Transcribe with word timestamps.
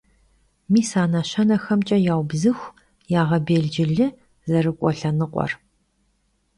Mis 0.71 0.89
a 1.01 1.03
neşenexemç'e 1.11 1.97
yaubzıxu, 2.07 2.75
yağebêlcılı 3.11 4.07
zerık'ue 4.49 4.91
lhenıkhuer. 4.99 5.51